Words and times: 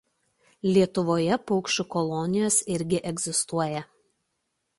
Lietuvoje 0.67 1.37
paukščių 1.51 1.85
kolonijos 1.97 2.59
irgi 2.79 3.03
egzistuoja. 3.13 3.87